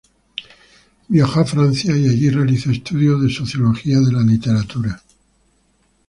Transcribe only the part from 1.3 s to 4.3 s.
a Francia y allí realizó estudios de Sociología de la